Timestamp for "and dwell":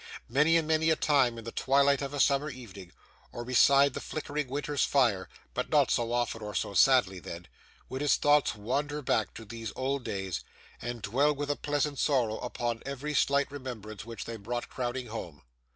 10.81-11.35